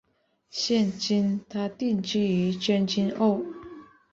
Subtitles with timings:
[0.49, 3.37] 现今她定居于将军澳。